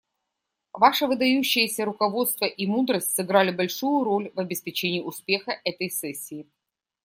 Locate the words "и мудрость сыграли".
2.45-3.51